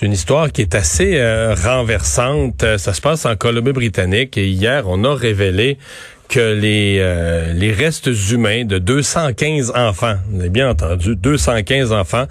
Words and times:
C'est 0.00 0.06
une 0.06 0.12
histoire 0.14 0.50
qui 0.50 0.62
est 0.62 0.74
assez 0.74 1.18
euh, 1.18 1.54
renversante. 1.54 2.64
Ça 2.78 2.94
se 2.94 3.02
passe 3.02 3.26
en 3.26 3.36
Colombie-Britannique 3.36 4.38
et 4.38 4.48
hier, 4.48 4.84
on 4.86 5.04
a 5.04 5.14
révélé 5.14 5.76
que 6.26 6.54
les, 6.54 6.96
euh, 7.00 7.74
restes 7.76 8.08
humains 8.30 8.64
de 8.64 8.78
215 8.78 9.74
enfants, 9.76 10.14
vous 10.30 10.48
bien 10.48 10.70
entendu, 10.70 11.16
215 11.16 11.92
enfants, 11.92 12.24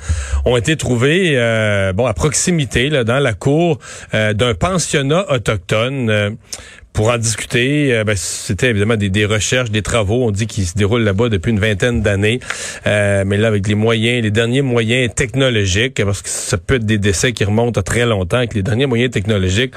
ont 0.46 0.57
été 0.57 0.78
trouvés 0.78 1.34
euh, 1.36 1.93
bon 1.93 2.07
à 2.07 2.16
proximité 2.16 2.89
là, 2.89 3.04
dans 3.04 3.20
la 3.20 3.34
cour 3.34 3.78
d'un 4.14 4.56
pensionnat 4.56 5.32
autochtone 5.32 6.38
pour 7.00 7.12
en 7.12 7.18
discuter, 7.18 7.96
euh, 7.96 8.04
ben, 8.04 8.18
c'était 8.18 8.71
évidemment 8.71 8.98
des, 8.98 9.26
recherches, 9.26 9.71
des 9.71 9.82
travaux. 9.82 10.26
On 10.26 10.32
dit 10.32 10.48
qu'ils 10.48 10.66
se 10.66 10.74
déroulent 10.76 11.04
là-bas 11.04 11.30
depuis 11.30 11.52
une 11.52 11.60
vingtaine 11.62 12.02
d'années. 12.02 12.42
Euh, 12.88 13.24
mais 13.25 13.38
là, 13.38 13.48
avec 13.48 13.70
les 13.70 13.75
moyens, 13.75 14.22
les 14.22 14.32
derniers 14.32 14.62
moyens 14.62 15.10
technologiques, 15.16 16.04
parce 16.04 16.22
que 16.22 16.28
ça 16.28 16.58
peut 16.58 16.75
être 16.75 16.86
des 16.86 16.98
décès 16.98 17.32
qui 17.32 17.46
remontent 17.46 17.80
à 17.80 17.84
très 17.84 18.06
longtemps, 18.06 18.39
avec 18.39 18.54
les 18.54 18.64
derniers 18.64 18.86
moyens 18.86 19.12
technologiques, 19.12 19.72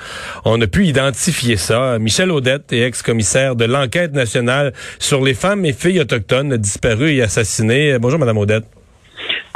on 0.44 0.60
a 0.60 0.66
pu 0.66 0.84
identifier 0.84 1.56
ça. 1.56 1.96
Michel 2.00 2.32
Audette 2.32 2.72
est 2.72 2.80
ex-commissaire 2.80 3.54
de 3.54 3.66
l'enquête 3.66 4.14
nationale 4.14 4.72
sur 4.98 5.22
les 5.22 5.34
femmes 5.34 5.64
et 5.64 5.72
filles 5.72 6.00
autochtones 6.00 6.56
disparues 6.56 7.12
et 7.14 7.22
assassinées. 7.22 7.98
Bonjour, 8.00 8.18
Madame 8.18 8.38
Audette. 8.38 8.81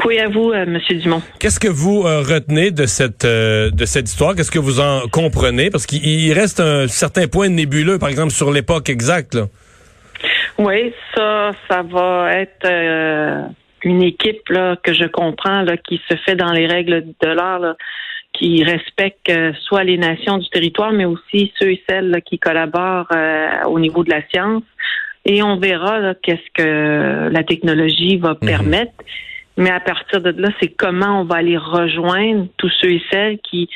Oui, 0.06 0.20
à 0.20 0.28
vous, 0.28 0.52
euh, 0.52 0.64
Monsieur 0.66 0.94
Dumont. 0.94 1.20
Qu'est-ce 1.40 1.58
que 1.58 1.66
vous 1.66 2.04
euh, 2.06 2.20
retenez 2.20 2.70
de 2.70 2.86
cette 2.86 3.24
euh, 3.24 3.72
de 3.72 3.84
cette 3.86 4.08
histoire? 4.08 4.36
Qu'est-ce 4.36 4.52
que 4.52 4.60
vous 4.60 4.78
en 4.78 5.00
comprenez? 5.10 5.68
Parce 5.68 5.84
qu'il 5.84 6.32
reste 6.32 6.60
un 6.60 6.86
certain 6.86 7.26
point 7.26 7.48
nébuleux, 7.48 7.98
par 7.98 8.08
exemple 8.08 8.30
sur 8.30 8.52
l'époque 8.52 8.88
exacte. 8.88 9.36
Oui, 10.58 10.94
ça, 11.12 11.50
ça 11.68 11.82
va 11.82 12.30
être 12.34 13.50
une 13.82 14.02
équipe 14.02 14.48
là, 14.48 14.76
que 14.76 14.94
je 14.94 15.08
comprends 15.08 15.62
là, 15.62 15.76
qui 15.76 16.00
se 16.08 16.16
fait 16.24 16.36
dans 16.36 16.52
les 16.52 16.68
règles 16.68 17.04
de 17.20 17.28
l'art, 17.28 17.74
qui 18.32 18.62
respecte 18.62 19.32
soit 19.62 19.82
les 19.82 19.98
nations 19.98 20.38
du 20.38 20.48
territoire, 20.50 20.92
mais 20.92 21.04
aussi 21.04 21.52
ceux 21.58 21.72
et 21.72 21.82
celles 21.88 22.22
qui 22.24 22.38
collaborent 22.38 23.10
au 23.66 23.80
niveau 23.80 24.04
de 24.04 24.10
la 24.10 24.22
science. 24.28 24.62
Et 25.24 25.42
on 25.42 25.58
verra 25.58 26.14
qu'est-ce 26.22 26.50
que 26.54 27.28
la 27.28 27.42
technologie 27.42 28.18
va 28.18 28.34
mhm. 28.34 28.48
permettre. 28.48 28.92
Mais 29.56 29.70
à 29.70 29.80
partir 29.80 30.20
de 30.20 30.30
là, 30.30 30.48
c'est 30.60 30.68
comment 30.68 31.20
on 31.20 31.24
va 31.24 31.36
aller 31.36 31.56
rejoindre 31.56 32.46
tous 32.56 32.70
ceux 32.80 32.92
et 32.92 33.02
celles 33.10 33.38
qui 33.38 33.68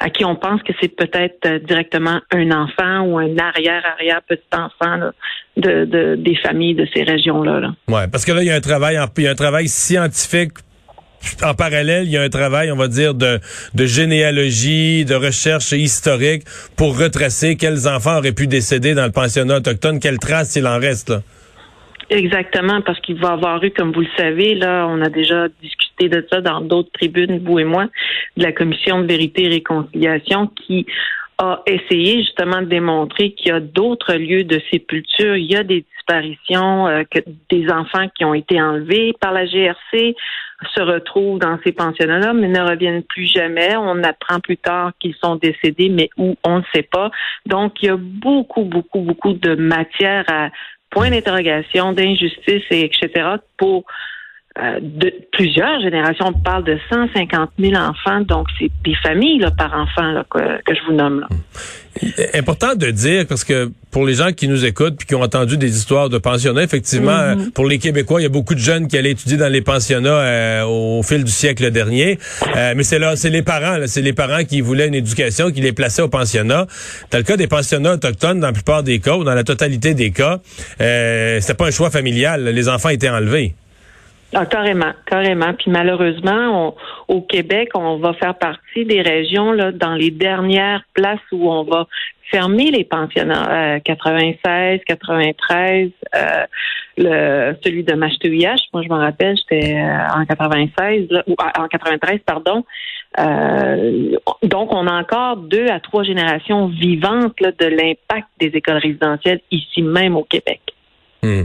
à 0.00 0.10
qui 0.10 0.24
on 0.24 0.36
pense 0.36 0.62
que 0.62 0.72
c'est 0.80 0.94
peut-être 0.94 1.44
euh, 1.46 1.58
directement 1.58 2.20
un 2.30 2.50
enfant 2.52 3.00
ou 3.00 3.18
un 3.18 3.36
arrière-arrière 3.36 4.22
petit 4.28 4.40
enfant 4.52 5.10
de, 5.56 5.84
de, 5.86 6.14
des 6.14 6.36
familles 6.36 6.76
de 6.76 6.86
ces 6.94 7.02
régions-là. 7.02 7.58
Là. 7.58 7.74
Ouais, 7.88 8.06
parce 8.06 8.24
que 8.24 8.30
là, 8.30 8.42
il 8.42 8.46
y 8.46 8.50
a 8.50 8.54
un 8.54 8.60
travail, 8.60 8.96
il 9.16 9.24
y 9.24 9.26
a 9.26 9.30
un 9.32 9.34
travail 9.34 9.66
scientifique 9.66 10.52
en 11.42 11.54
parallèle, 11.54 12.04
il 12.06 12.12
y 12.12 12.16
a 12.16 12.22
un 12.22 12.28
travail, 12.28 12.70
on 12.70 12.76
va 12.76 12.88
dire, 12.88 13.14
de, 13.14 13.40
généalogie, 13.76 15.04
de 15.04 15.14
recherche 15.14 15.72
historique 15.72 16.44
pour 16.76 16.98
retracer 16.98 17.56
quels 17.56 17.88
enfants 17.88 18.18
auraient 18.18 18.32
pu 18.32 18.46
décéder 18.46 18.94
dans 18.94 19.04
le 19.04 19.12
pensionnat 19.12 19.56
autochtone, 19.56 20.00
quelles 20.00 20.18
traces 20.18 20.56
il 20.56 20.66
en 20.66 20.78
reste. 20.78 21.12
Exactement, 22.10 22.80
parce 22.80 22.98
qu'il 23.00 23.16
va 23.16 23.32
avoir 23.32 23.62
eu, 23.62 23.70
comme 23.70 23.92
vous 23.92 24.00
le 24.00 24.08
savez, 24.16 24.54
là, 24.54 24.86
on 24.88 25.02
a 25.02 25.10
déjà 25.10 25.48
discuté 25.60 26.08
de 26.08 26.26
ça 26.30 26.40
dans 26.40 26.62
d'autres 26.62 26.90
tribunes, 26.92 27.40
vous 27.44 27.58
et 27.58 27.64
moi, 27.64 27.86
de 28.36 28.42
la 28.42 28.52
commission 28.52 29.00
de 29.00 29.06
vérité 29.06 29.44
et 29.44 29.48
réconciliation 29.48 30.46
qui 30.46 30.86
a 31.36 31.62
essayé 31.66 32.22
justement 32.22 32.62
de 32.62 32.66
démontrer 32.66 33.32
qu'il 33.32 33.48
y 33.48 33.54
a 33.54 33.60
d'autres 33.60 34.14
lieux 34.14 34.44
de 34.44 34.60
sépulture, 34.72 35.36
il 35.36 35.52
y 35.52 35.56
a 35.56 35.62
des 35.62 35.84
disparitions, 35.96 36.88
euh, 36.88 37.02
que 37.08 37.20
des 37.50 37.70
enfants 37.70 38.08
qui 38.16 38.24
ont 38.24 38.34
été 38.34 38.60
enlevés 38.60 39.12
par 39.20 39.32
la 39.32 39.46
GRC 39.46 40.16
se 40.74 40.82
retrouvent 40.82 41.38
dans 41.38 41.58
ces 41.64 41.72
pensionnats-là, 41.72 42.32
mais 42.32 42.48
ne 42.48 42.60
reviennent 42.60 43.04
plus 43.04 43.26
jamais. 43.26 43.76
On 43.76 44.02
apprend 44.02 44.40
plus 44.40 44.56
tard 44.56 44.92
qu'ils 44.98 45.14
sont 45.22 45.36
décédés, 45.36 45.88
mais 45.88 46.10
où 46.16 46.34
on 46.42 46.58
ne 46.58 46.64
sait 46.74 46.82
pas. 46.82 47.10
Donc, 47.46 47.74
il 47.82 47.86
y 47.86 47.90
a 47.90 47.96
beaucoup, 47.96 48.64
beaucoup, 48.64 49.00
beaucoup 49.00 49.34
de 49.34 49.54
matière 49.54 50.24
à 50.28 50.48
point 50.90 51.10
d'interrogation, 51.10 51.92
d'injustice, 51.92 52.64
et 52.70 52.84
etc. 52.84 53.36
pour 53.56 53.84
de 54.80 55.12
plusieurs 55.32 55.80
générations. 55.80 56.26
On 56.28 56.32
parle 56.32 56.64
de 56.64 56.78
150 56.90 57.50
000 57.58 57.74
enfants, 57.74 58.20
donc 58.22 58.48
c'est 58.58 58.70
des 58.84 58.94
familles 58.96 59.38
là, 59.38 59.50
par 59.50 59.72
enfant 59.74 60.12
là, 60.12 60.24
que, 60.28 60.74
je 60.74 60.80
vous 60.86 60.96
nomme. 60.96 61.20
Là. 61.20 61.28
Important 62.34 62.74
de 62.74 62.90
dire, 62.90 63.26
parce 63.26 63.44
que 63.44 63.70
pour 63.90 64.06
les 64.06 64.14
gens 64.14 64.32
qui 64.32 64.46
nous 64.46 64.64
écoutent 64.64 64.96
puis 64.96 65.06
qui 65.06 65.14
ont 65.14 65.22
entendu 65.22 65.56
des 65.56 65.76
histoires 65.76 66.08
de 66.08 66.18
pensionnats, 66.18 66.62
effectivement, 66.62 67.10
mm-hmm. 67.10 67.50
pour 67.52 67.66
les 67.66 67.78
Québécois, 67.78 68.20
il 68.20 68.24
y 68.24 68.26
a 68.26 68.30
beaucoup 68.30 68.54
de 68.54 68.60
jeunes 68.60 68.86
qui 68.86 68.96
allaient 68.96 69.12
étudier 69.12 69.36
dans 69.36 69.48
les 69.48 69.62
pensionnats 69.62 70.10
euh, 70.10 70.64
au 70.64 71.02
fil 71.02 71.24
du 71.24 71.30
siècle 71.30 71.70
dernier. 71.70 72.18
Euh, 72.56 72.74
mais 72.76 72.82
c'est 72.82 72.98
là, 72.98 73.16
c'est 73.16 73.30
les 73.30 73.42
parents, 73.42 73.78
c'est 73.86 74.02
les 74.02 74.12
parents 74.12 74.44
qui 74.44 74.60
voulaient 74.60 74.86
une 74.86 74.94
éducation, 74.94 75.50
qui 75.50 75.60
les 75.60 75.72
plaçaient 75.72 76.02
au 76.02 76.08
pensionnat. 76.08 76.66
Dans 77.10 77.18
le 77.18 77.24
cas 77.24 77.36
des 77.36 77.48
pensionnats 77.48 77.94
autochtones, 77.94 78.40
dans 78.40 78.48
la 78.48 78.52
plupart 78.52 78.82
des 78.82 79.00
cas, 79.00 79.16
ou 79.16 79.24
dans 79.24 79.34
la 79.34 79.44
totalité 79.44 79.94
des 79.94 80.10
cas, 80.10 80.38
euh, 80.80 81.40
c'était 81.40 81.54
pas 81.54 81.66
un 81.66 81.72
choix 81.72 81.90
familial. 81.90 82.44
Les 82.44 82.68
enfants 82.68 82.90
étaient 82.90 83.08
enlevés. 83.08 83.54
Ah, 84.34 84.44
carrément, 84.44 84.92
carrément. 85.06 85.54
Puis 85.54 85.70
malheureusement, 85.70 86.74
au 87.08 87.22
Québec, 87.22 87.70
on 87.74 87.96
va 87.96 88.12
faire 88.12 88.34
partie 88.34 88.84
des 88.84 89.00
régions 89.00 89.52
là, 89.52 89.72
dans 89.72 89.94
les 89.94 90.10
dernières 90.10 90.84
places 90.92 91.20
où 91.32 91.50
on 91.50 91.64
va 91.64 91.86
fermer 92.30 92.70
les 92.70 92.84
pensionnats. 92.84 93.80
96, 93.80 94.80
93, 94.86 95.90
euh, 96.14 96.44
le, 96.98 97.56
celui 97.64 97.84
de 97.84 97.94
Machtouillache, 97.94 98.60
moi 98.72 98.82
je 98.82 98.88
me 98.88 98.96
rappelle, 98.96 99.36
j'étais 99.36 99.74
euh, 99.76 100.20
en 100.20 100.26
96, 100.26 101.08
ou 101.26 101.34
ah, 101.38 101.62
en 101.62 101.68
93, 101.68 102.20
pardon. 102.26 102.64
Euh, 103.18 104.16
donc, 104.42 104.72
on 104.72 104.86
a 104.86 104.92
encore 104.92 105.38
deux 105.38 105.68
à 105.68 105.80
trois 105.80 106.02
générations 106.02 106.68
vivantes 106.68 107.40
là, 107.40 107.52
de 107.58 107.66
l'impact 107.66 108.28
des 108.38 108.48
écoles 108.48 108.78
résidentielles 108.78 109.40
ici 109.50 109.82
même 109.82 110.16
au 110.16 110.24
Québec. 110.24 110.60
Hmm. 111.22 111.44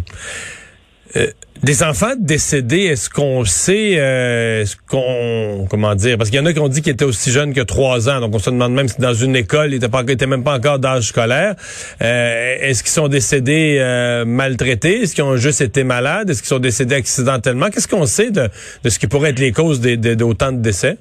Euh, 1.16 1.28
des 1.62 1.82
enfants 1.84 2.14
décédés, 2.20 2.82
est-ce 2.82 3.10
qu'on 3.10 3.46
sait, 3.46 3.98
euh, 3.98 4.66
ce 4.66 4.76
qu'on, 4.90 5.66
comment 5.70 5.96
dire, 5.96 6.18
parce 6.18 6.30
qu'il 6.30 6.40
y 6.40 6.42
en 6.42 6.46
a 6.46 6.52
qui 6.52 6.60
ont 6.60 6.68
dit 6.68 6.82
qu'ils 6.82 6.92
étaient 6.92 7.06
aussi 7.06 7.32
jeunes 7.32 7.54
que 7.54 7.62
trois 7.62 8.10
ans, 8.10 8.20
donc 8.20 8.36
on 8.36 8.40
se 8.40 8.50
demande 8.50 8.74
même 8.74 8.90
si 8.90 9.00
dans 9.00 9.14
une 9.14 9.36
école, 9.36 9.74
ils 9.74 9.80
n'étaient 9.80 10.28
même 10.28 10.44
pas 10.44 10.56
encore 10.56 10.80
d'âge 10.80 11.08
scolaire. 11.08 11.56
Euh, 12.02 12.58
est-ce 12.60 12.84
qu'ils 12.84 12.92
sont 12.92 13.08
décédés 13.08 13.80
maltraités, 14.26 15.04
est-ce 15.04 15.16
qu'ils 15.16 15.24
ont 15.24 15.38
juste 15.38 15.62
été 15.62 15.86
malades, 15.86 16.30
est-ce 16.30 16.42
qu'ils 16.42 16.50
sont 16.50 16.60
décédés 16.60 16.96
accidentellement? 16.96 17.70
Qu'est-ce 17.70 17.88
qu'on 17.88 18.08
sait 18.08 18.32
de, 18.32 18.50
de 18.84 18.90
ce 18.90 19.00
qui 19.00 19.08
pourrait 19.08 19.30
être 19.30 19.40
les 19.40 19.54
causes 19.54 19.80
d'autant 19.80 20.52
de 20.52 20.58
décès? 20.58 20.98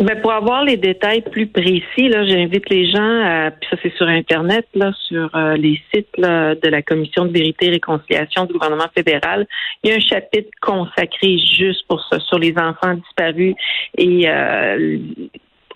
Ben 0.00 0.20
pour 0.20 0.32
avoir 0.32 0.64
les 0.64 0.76
détails 0.76 1.22
plus 1.22 1.46
précis, 1.46 2.08
là, 2.08 2.26
j'invite 2.26 2.68
les 2.68 2.90
gens, 2.90 3.50
puis 3.60 3.70
ça 3.70 3.76
c'est 3.80 3.94
sur 3.94 4.08
Internet, 4.08 4.66
là, 4.74 4.92
sur 5.06 5.30
euh, 5.36 5.56
les 5.56 5.80
sites 5.92 6.08
de 6.18 6.68
la 6.68 6.82
Commission 6.82 7.26
de 7.26 7.32
vérité 7.32 7.66
et 7.66 7.70
réconciliation 7.70 8.44
du 8.44 8.54
gouvernement 8.54 8.88
fédéral. 8.94 9.46
Il 9.82 9.90
y 9.90 9.92
a 9.92 9.96
un 9.96 10.00
chapitre 10.00 10.50
consacré 10.60 11.38
juste 11.38 11.86
pour 11.86 12.04
ça, 12.10 12.18
sur 12.18 12.40
les 12.40 12.54
enfants 12.58 12.94
disparus 12.94 13.54
et 13.96 14.28
euh, 14.28 14.98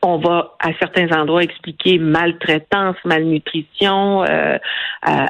on 0.02 0.18
va 0.18 0.56
à 0.60 0.70
certains 0.80 1.10
endroits 1.16 1.44
expliquer 1.44 1.98
maltraitance, 1.98 2.96
malnutrition, 3.04 4.24
euh, 4.24 4.58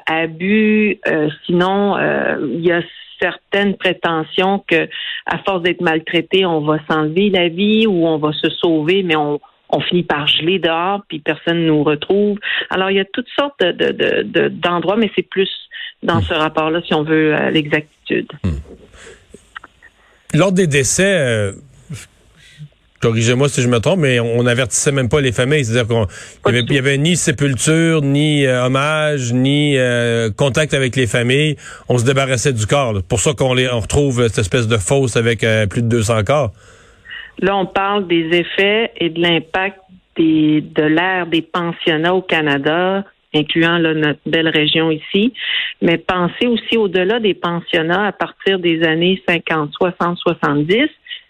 abus. 0.07 0.99
sinon, 1.47 1.97
il 2.41 2.65
y 2.65 2.73
a 2.73 2.81
certaines 3.21 3.77
prétentions 3.77 4.65
que, 4.69 4.89
à 5.27 5.39
force 5.39 5.63
d'être 5.63 5.81
maltraité, 5.81 6.47
on 6.47 6.61
va 6.61 6.79
s'enlever 6.89 7.31
la 7.31 7.49
vie 7.49 7.87
ou 7.87 8.07
on 8.07 8.19
va 8.19 8.33
se 8.33 8.51
sauver, 8.51 9.03
mais 9.03 9.17
on, 9.17 9.41
finit 9.89 10.03
par 10.03 10.27
geler 10.27 10.59
dehors, 10.59 11.03
puis 11.09 11.21
personne 11.21 11.61
ne 11.61 11.67
nous 11.67 11.85
retrouve. 11.85 12.39
Alors, 12.71 12.91
il 12.91 12.97
y 12.97 13.01
a 13.01 13.05
toutes 13.05 13.29
sortes 13.39 13.61
de, 13.61 14.49
d'endroits, 14.49 14.97
mais 14.97 15.11
c'est 15.15 15.29
plus 15.29 15.51
dans 16.03 16.21
ce 16.21 16.33
rapport-là, 16.33 16.81
si 16.87 16.95
on 16.95 17.03
veut, 17.03 17.35
l'exactitude. 17.51 18.29
Hmm. 18.45 18.59
Lors 20.35 20.53
des 20.53 20.67
décès, 20.67 21.19
euh, 21.19 21.53
corrigez-moi 23.01 23.49
si 23.49 23.63
je 23.63 23.69
me 23.69 23.79
trompe, 23.79 24.01
mais 24.01 24.21
on 24.21 24.43
n'avertissait 24.43 24.93
même 24.93 25.09
pas 25.09 25.21
les 25.21 25.33
familles. 25.33 25.65
C'est-à-dire 25.65 26.07
qu'il 26.45 26.65
n'y 26.65 26.79
avait, 26.79 26.99
ni 26.99 27.17
sépulture, 27.17 28.03
ni 28.03 28.47
euh, 28.47 28.67
hommage, 28.67 29.33
ni 29.33 29.77
euh, 29.77 30.31
contact 30.31 30.75
avec 30.75 30.97
les 30.97 31.07
familles. 31.07 31.57
On 31.89 31.99
se 31.99 32.05
débarrassait 32.05 32.53
du 32.53 32.67
corps. 32.67 33.03
Pour 33.09 33.21
ça 33.21 33.33
qu'on 33.35 33.55
les, 33.55 33.69
on 33.69 33.81
retrouve 33.81 34.27
cette 34.29 34.39
espèce 34.39 34.69
de 34.69 34.77
fosse 34.77 35.17
avec 35.17 35.45
euh, 35.45 35.67
plus 35.67 35.83
de 35.83 35.89
200 35.89 36.25
corps. 36.25 36.53
Là, 37.41 37.57
on 37.57 37.67
parle 37.67 38.09
des 38.09 38.29
effets 38.33 38.93
et 38.97 39.11
de 39.11 39.21
l'impact 39.21 39.79
des, 40.17 40.61
de 40.61 40.83
l'ère 40.83 41.27
des 41.27 41.43
pensionnats 41.43 42.15
au 42.15 42.23
Canada, 42.23 43.05
incluant 43.35 43.79
notre 43.79 44.21
belle 44.27 44.49
région 44.49 44.91
ici. 44.91 45.33
Mais 45.83 45.99
pensez 45.99 46.47
aussi 46.47 46.77
au-delà 46.77 47.21
des 47.21 47.35
pensionnats 47.35 48.07
à 48.07 48.13
partir 48.13 48.59
des 48.59 48.83
années 48.83 49.23
50, 49.29 49.73
60, 49.73 50.19
70 50.19 50.89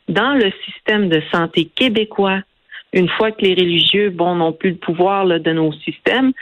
dans 0.08 0.34
le 0.34 0.50
système 0.64 1.08
de 1.08 1.22
santé 1.32 1.66
québécois, 1.66 2.40
une 2.92 3.08
fois 3.08 3.30
que 3.30 3.42
les 3.42 3.54
religieux, 3.54 4.10
n'ont 4.10 4.52
plus 4.52 4.70
le 4.70 4.76
pouvoir 4.76 5.26
de 5.26 5.52
nos 5.52 5.72
systèmes, 5.72 6.32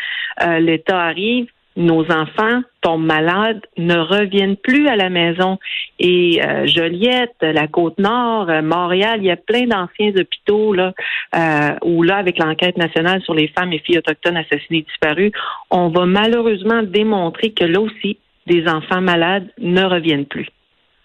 euh, 0.43 0.61
l'État 0.61 1.03
arrive, 1.03 1.49
nos 1.77 2.11
enfants 2.11 2.63
tombent 2.81 3.05
malades, 3.05 3.61
ne 3.77 3.97
reviennent 3.97 4.57
plus 4.57 4.89
à 4.89 4.97
la 4.97 5.11
maison. 5.11 5.59
Et 5.99 6.41
euh, 6.45 6.67
Joliette, 6.67 7.37
la 7.41 7.67
Côte-Nord, 7.67 8.49
euh, 8.49 8.63
Montréal, 8.63 9.19
il 9.21 9.27
y 9.27 9.31
a 9.31 9.37
plein 9.37 9.67
d'anciens 9.67 10.13
hôpitaux 10.17 10.73
là 10.73 10.93
euh, 11.35 11.77
où 11.85 12.03
là, 12.03 12.17
avec 12.17 12.39
l'enquête 12.39 12.77
nationale 12.77 13.23
sur 13.23 13.35
les 13.35 13.49
femmes 13.49 13.73
et 13.73 13.79
filles 13.79 13.99
autochtones 13.99 14.37
assassinées 14.37 14.83
disparues, 14.83 15.33
on 15.71 15.89
va 15.89 16.07
malheureusement 16.07 16.83
démontrer 16.83 17.51
que 17.51 17.65
là 17.65 17.81
aussi, 17.81 18.19
des 18.47 18.67
enfants 18.69 19.01
malades 19.01 19.49
ne 19.59 19.83
reviennent 19.83 20.27
plus 20.27 20.49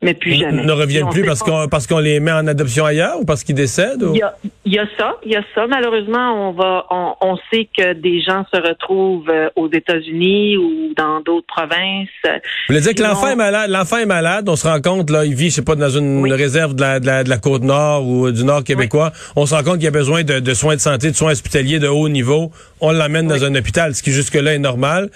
mais 0.01 0.13
plus 0.13 0.33
jamais. 0.33 0.63
Ne 0.63 0.71
reviennent 0.71 1.09
plus 1.09 1.23
parce 1.23 1.41
qu'on 1.41 1.67
parce 1.67 1.87
qu'on 1.87 1.99
les 1.99 2.19
met 2.19 2.31
en 2.31 2.47
adoption 2.47 2.85
ailleurs 2.85 3.19
ou 3.19 3.25
parce 3.25 3.43
qu'ils 3.43 3.55
décèdent? 3.55 4.05
Il, 4.13 4.17
y 4.17 4.21
a, 4.21 4.35
il 4.65 4.73
y 4.73 4.79
a, 4.79 4.85
ça, 4.97 5.15
il 5.25 5.31
y 5.31 5.35
a 5.35 5.43
ça. 5.53 5.67
Malheureusement, 5.67 6.49
on 6.49 6.51
va 6.53 6.85
on, 6.89 7.13
on 7.21 7.37
sait 7.51 7.67
que 7.77 7.93
des 7.93 8.21
gens 8.21 8.43
se 8.53 8.59
retrouvent 8.59 9.29
euh, 9.29 9.49
aux 9.55 9.71
États-Unis 9.71 10.57
ou 10.57 10.93
dans 10.97 11.21
d'autres 11.21 11.47
provinces. 11.47 12.07
Vous 12.23 12.29
voulez 12.69 12.81
dire 12.81 12.95
que 12.95 13.03
l'enfant 13.03 13.29
est 13.29 13.35
malade, 13.35 13.69
l'enfant 13.69 13.97
est 13.97 14.05
malade, 14.05 14.49
on 14.49 14.55
se 14.55 14.67
rend 14.67 14.81
compte, 14.81 15.09
là, 15.09 15.25
il 15.25 15.35
vit, 15.35 15.49
je 15.49 15.55
sais 15.55 15.61
pas, 15.61 15.75
dans 15.75 15.89
une 15.89 16.31
réserve 16.33 16.75
de 16.75 16.81
la, 16.81 16.99
de 16.99 17.05
la, 17.05 17.23
de 17.23 17.29
la 17.29 17.37
côte 17.37 17.63
nord 17.63 18.07
ou 18.07 18.31
du 18.31 18.43
nord 18.43 18.63
québécois. 18.63 19.11
On 19.35 19.45
se 19.45 19.53
rend 19.53 19.63
compte 19.63 19.77
qu'il 19.77 19.87
a 19.87 19.91
besoin 19.91 20.23
de, 20.23 20.39
de, 20.39 20.53
soins 20.53 20.75
de 20.75 20.81
santé, 20.81 21.11
de 21.11 21.15
soins 21.15 21.31
hospitaliers 21.31 21.79
de 21.79 21.87
haut 21.87 22.09
niveau. 22.09 22.51
On 22.79 22.91
l'amène 22.91 23.27
dans 23.27 23.43
un 23.43 23.53
hôpital, 23.55 23.93
ce 23.93 24.01
qui 24.01 24.11
jusque-là 24.11 24.55
est 24.55 24.59
normal. 24.59 25.09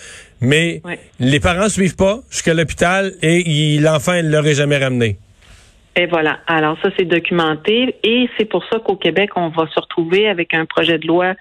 Mais 0.45 0.81
les 1.19 1.39
parents 1.39 1.69
suivent 1.69 1.95
pas 1.95 2.19
jusqu'à 2.29 2.53
l'hôpital 2.53 3.13
et 3.21 3.77
l'enfant 3.79 4.13
ne 4.13 4.29
l'aurait 4.29 4.53
jamais 4.53 4.77
ramené. 4.77 5.17
Et 5.95 6.07
voilà. 6.07 6.39
Alors 6.47 6.77
ça, 6.81 6.89
c'est 6.97 7.05
documenté. 7.05 7.95
Et 8.03 8.29
c'est 8.37 8.45
pour 8.45 8.63
ça 8.65 8.79
qu'au 8.79 8.95
Québec, 8.95 9.31
on 9.35 9.49
va 9.49 9.67
se 9.67 9.79
retrouver 9.79 10.27
avec 10.27 10.53
un 10.53 10.65
projet 10.65 10.97
de 10.97 11.07
loi 11.07 11.33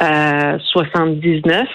euh, 0.00 0.58
79. 0.58 1.66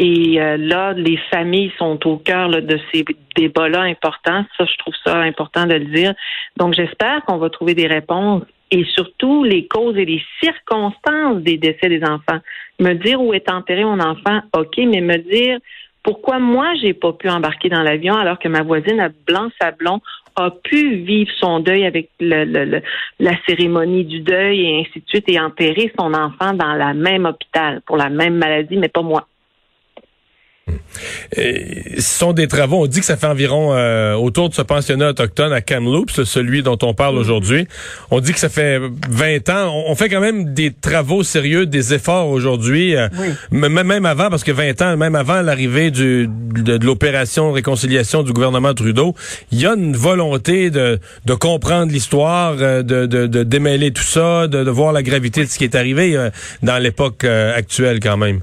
Et 0.00 0.40
euh, 0.40 0.56
là, 0.56 0.92
les 0.92 1.18
familles 1.30 1.72
sont 1.76 1.98
au 2.06 2.18
cœur 2.18 2.50
de 2.50 2.78
ces 2.92 3.04
débats-là 3.36 3.80
importants. 3.80 4.44
Ça, 4.56 4.64
je 4.64 4.76
trouve 4.78 4.94
ça 5.04 5.16
important 5.18 5.66
de 5.66 5.74
le 5.74 5.86
dire. 5.86 6.14
Donc, 6.56 6.74
j'espère 6.74 7.24
qu'on 7.24 7.38
va 7.38 7.50
trouver 7.50 7.74
des 7.74 7.88
réponses 7.88 8.44
et 8.70 8.84
surtout 8.94 9.42
les 9.42 9.66
causes 9.66 9.96
et 9.96 10.04
les 10.04 10.22
circonstances 10.40 11.42
des 11.42 11.56
décès 11.56 11.88
des 11.88 12.04
enfants. 12.04 12.38
Me 12.78 12.92
dire 12.94 13.20
où 13.20 13.34
est 13.34 13.50
enterré 13.50 13.82
mon 13.82 13.98
enfant, 13.98 14.40
OK, 14.56 14.76
mais 14.76 15.00
me 15.00 15.16
dire 15.16 15.58
pourquoi 16.02 16.38
moi, 16.38 16.74
j'ai 16.80 16.94
pas 16.94 17.12
pu 17.12 17.28
embarquer 17.28 17.68
dans 17.68 17.82
l'avion 17.82 18.14
alors 18.16 18.38
que 18.38 18.48
ma 18.48 18.62
voisine 18.62 19.00
à 19.00 19.08
Blanc-Sablon 19.26 20.00
a 20.36 20.50
pu 20.50 20.96
vivre 20.96 21.30
son 21.40 21.60
deuil 21.60 21.84
avec 21.84 22.10
le, 22.20 22.80
la 23.18 23.32
cérémonie 23.46 24.04
du 24.04 24.20
deuil 24.20 24.60
et 24.60 24.80
ainsi 24.80 25.00
de 25.00 25.08
suite 25.08 25.28
et 25.28 25.40
enterrer 25.40 25.92
son 25.98 26.14
enfant 26.14 26.54
dans 26.54 26.74
la 26.74 26.94
même 26.94 27.26
hôpital 27.26 27.82
pour 27.86 27.96
la 27.96 28.08
même 28.08 28.36
maladie, 28.36 28.76
mais 28.76 28.88
pas 28.88 29.02
moi. 29.02 29.26
Ce 31.34 32.00
sont 32.00 32.32
des 32.32 32.48
travaux, 32.48 32.84
on 32.84 32.86
dit 32.86 33.00
que 33.00 33.06
ça 33.06 33.16
fait 33.16 33.26
environ 33.26 33.74
euh, 33.74 34.14
autour 34.14 34.48
de 34.48 34.54
ce 34.54 34.62
pensionnat 34.62 35.10
autochtone 35.10 35.52
à 35.52 35.60
Kamloops, 35.60 36.24
celui 36.24 36.62
dont 36.62 36.78
on 36.82 36.94
parle 36.94 37.14
mm-hmm. 37.14 37.18
aujourd'hui. 37.18 37.68
On 38.10 38.20
dit 38.20 38.32
que 38.32 38.38
ça 38.38 38.48
fait 38.48 38.80
20 39.08 39.48
ans. 39.50 39.72
On, 39.86 39.94
fait 39.94 40.08
quand 40.08 40.20
même 40.20 40.54
des 40.54 40.72
travaux 40.72 41.22
sérieux, 41.22 41.66
des 41.66 41.94
efforts 41.94 42.28
aujourd'hui, 42.28 42.96
euh, 42.96 43.08
même 43.50 44.06
avant, 44.06 44.30
parce 44.30 44.44
que 44.44 44.52
20 44.52 44.82
ans, 44.82 44.96
même 44.96 45.14
avant 45.14 45.42
l'arrivée 45.42 45.90
de, 45.90 46.28
de 46.28 46.84
l'opération 46.84 47.52
réconciliation 47.52 48.22
du 48.22 48.32
gouvernement 48.32 48.74
Trudeau, 48.74 49.14
il 49.52 49.60
y 49.60 49.66
a 49.66 49.74
une 49.74 49.96
volonté 49.96 50.70
de, 50.70 50.98
de 51.24 51.34
comprendre 51.34 51.92
l'histoire, 51.92 52.56
euh, 52.60 52.82
de, 52.82 53.06
de, 53.06 53.26
de, 53.26 53.42
démêler 53.42 53.92
tout 53.92 54.02
ça, 54.02 54.46
de, 54.46 54.64
de, 54.64 54.70
voir 54.70 54.92
la 54.92 55.02
gravité 55.02 55.44
de 55.44 55.50
ce 55.50 55.58
qui 55.58 55.64
est 55.64 55.74
arrivé 55.74 56.16
dans 56.62 56.78
l'époque 56.78 57.24
actuelle 57.24 58.00
quand 58.00 58.16
même. 58.16 58.40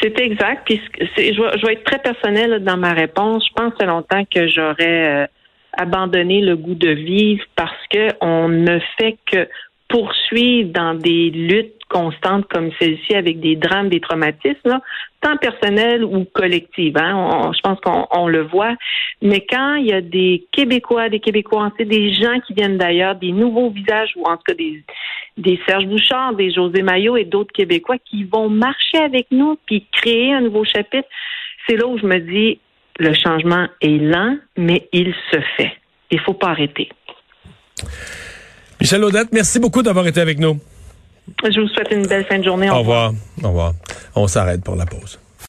C'est 0.00 0.18
exact. 0.20 0.62
Puis 0.66 0.80
je, 0.98 1.66
vais, 1.66 1.72
être 1.72 1.84
très 1.84 1.98
personnelle 1.98 2.62
dans 2.62 2.76
ma 2.76 2.92
réponse. 2.92 3.46
Je 3.48 3.52
pense 3.54 3.72
longtemps 3.82 4.24
que 4.24 4.46
j'aurais 4.48 5.24
euh, 5.24 5.26
abandonné 5.72 6.40
le 6.40 6.56
goût 6.56 6.74
de 6.74 6.90
vivre 6.90 7.44
parce 7.54 7.86
que 7.90 8.08
on 8.20 8.48
ne 8.48 8.78
fait 8.98 9.16
que 9.30 9.48
poursuivre 9.88 10.70
dans 10.70 10.94
des 10.94 11.30
luttes 11.30 11.75
constantes 11.88 12.46
comme 12.48 12.70
celle-ci 12.78 13.14
avec 13.14 13.40
des 13.40 13.56
drames, 13.56 13.88
des 13.88 14.00
traumatismes, 14.00 14.80
tant 15.20 15.36
personnels 15.36 16.04
ou 16.04 16.24
collectifs. 16.24 16.94
Hein? 16.96 17.52
je 17.54 17.60
pense 17.60 17.78
qu'on 17.80 18.28
le 18.28 18.42
voit. 18.42 18.74
Mais 19.22 19.44
quand 19.48 19.76
il 19.76 19.86
y 19.86 19.92
a 19.92 20.00
des 20.00 20.46
Québécois, 20.52 21.08
des 21.08 21.20
Québécois, 21.20 21.70
des 21.78 22.12
gens 22.14 22.40
qui 22.46 22.54
viennent 22.54 22.78
d'ailleurs, 22.78 23.14
des 23.14 23.32
nouveaux 23.32 23.70
visages 23.70 24.12
ou 24.16 24.24
en 24.24 24.36
tout 24.36 24.42
cas 24.46 24.54
des, 24.54 25.60
Serge 25.66 25.86
Bouchard, 25.86 26.34
des 26.34 26.52
José 26.52 26.82
Maillot 26.82 27.16
et 27.16 27.24
d'autres 27.24 27.52
Québécois 27.52 27.96
qui 27.98 28.24
vont 28.24 28.48
marcher 28.48 28.98
avec 28.98 29.26
nous 29.30 29.58
puis 29.66 29.86
créer 29.92 30.32
un 30.32 30.40
nouveau 30.40 30.64
chapitre, 30.64 31.08
c'est 31.68 31.76
là 31.76 31.86
où 31.86 31.98
je 31.98 32.06
me 32.06 32.18
dis 32.18 32.58
le 32.98 33.12
changement 33.14 33.66
est 33.80 33.98
lent, 33.98 34.36
mais 34.56 34.88
il 34.92 35.14
se 35.30 35.38
fait. 35.56 35.72
Il 36.10 36.20
faut 36.20 36.34
pas 36.34 36.48
arrêter. 36.48 36.88
Michel 38.80 39.04
Audette, 39.04 39.28
merci 39.32 39.58
beaucoup 39.58 39.82
d'avoir 39.82 40.06
été 40.06 40.20
avec 40.20 40.38
nous. 40.38 40.58
Je 41.44 41.60
vous 41.60 41.68
souhaite 41.68 41.90
une 41.90 42.06
belle 42.06 42.24
fin 42.24 42.38
de 42.38 42.44
journée. 42.44 42.70
Au, 42.70 42.78
revoir. 42.78 43.12
Au 43.42 43.48
revoir. 43.48 43.72
On 44.14 44.26
s'arrête 44.26 44.62
pour 44.62 44.76
la 44.76 44.86
pause. 44.86 45.18